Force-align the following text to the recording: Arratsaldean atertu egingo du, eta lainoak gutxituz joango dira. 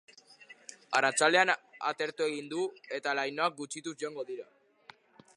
Arratsaldean 0.99 1.51
atertu 1.89 2.25
egingo 2.27 2.47
du, 2.53 2.63
eta 2.99 3.13
lainoak 3.19 3.57
gutxituz 3.59 3.93
joango 4.05 4.25
dira. 4.31 4.49